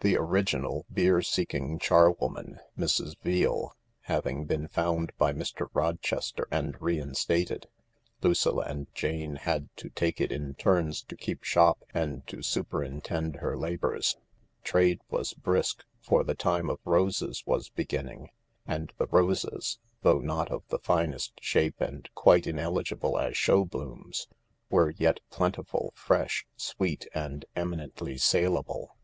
The 0.00 0.16
original 0.16 0.84
beer 0.92 1.22
seeking 1.22 1.78
charwoman, 1.78 2.58
Mrs. 2.76 3.14
Veale, 3.22 3.70
having 4.00 4.44
been 4.44 4.66
found 4.66 5.12
by 5.16 5.32
Mr. 5.32 5.68
Rochester 5.72 6.48
and 6.50 6.74
reinstated, 6.82 7.68
Lucilla 8.20 8.64
and 8.64 8.92
Jane 8.96 9.36
had 9.36 9.68
to 9.76 9.88
take 9.88 10.20
it 10.20 10.32
in 10.32 10.54
turns 10.56 11.04
to 11.04 11.14
keep 11.16 11.44
shop 11.44 11.84
and 11.94 12.26
to 12.26 12.42
superintend 12.42 13.36
her 13.36 13.56
labours. 13.56 14.16
Trade 14.64 15.02
was 15.08 15.34
brisk, 15.34 15.84
for 16.00 16.24
the 16.24 16.34
time 16.34 16.68
of 16.68 16.80
roses 16.84 17.44
was 17.46 17.68
beginning, 17.68 18.30
and 18.66 18.92
the 18.98 19.06
roses, 19.06 19.78
though 20.02 20.18
not 20.18 20.50
of 20.50 20.66
the 20.66 20.80
finest 20.80 21.34
shape 21.40 21.80
and 21.80 22.10
quite 22.16 22.48
in 22.48 22.58
eligible 22.58 23.16
as 23.20 23.36
show 23.36 23.64
blooms, 23.64 24.26
were 24.68 24.90
yet 24.90 25.20
plentiful, 25.30 25.92
fresh, 25.94 26.44
sweet, 26.56 27.06
and 27.14 27.44
eminently 27.54 28.18
saleable. 28.18 28.96